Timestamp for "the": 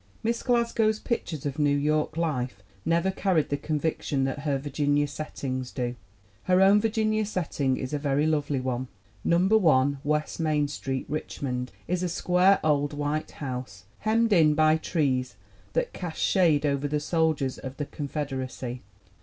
3.43-3.55, 16.87-16.99, 17.77-17.85